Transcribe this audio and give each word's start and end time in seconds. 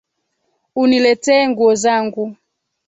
Uniletee 0.81 1.43
nguo 1.49 1.71
zangu 1.83 2.25